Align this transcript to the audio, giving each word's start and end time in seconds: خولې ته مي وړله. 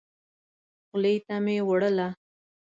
خولې 0.87 1.15
ته 1.25 1.35
مي 1.43 1.57
وړله. 1.67 2.07